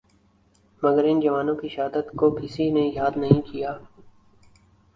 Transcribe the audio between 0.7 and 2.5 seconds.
مگر ان جوانوں کی شہادت کو